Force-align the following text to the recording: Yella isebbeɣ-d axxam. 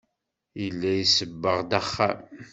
Yella 0.61 0.89
isebbeɣ-d 1.03 1.71
axxam. 1.79 2.19